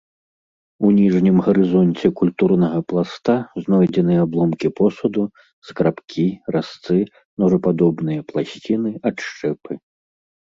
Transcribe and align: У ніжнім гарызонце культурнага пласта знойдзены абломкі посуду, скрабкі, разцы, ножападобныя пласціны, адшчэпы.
У 0.87 0.89
ніжнім 0.99 1.35
гарызонце 1.47 2.09
культурнага 2.21 2.79
пласта 2.91 3.35
знойдзены 3.65 4.15
абломкі 4.23 4.71
посуду, 4.79 5.23
скрабкі, 5.69 6.25
разцы, 6.57 6.97
ножападобныя 7.45 8.21
пласціны, 8.33 8.89
адшчэпы. 9.13 9.73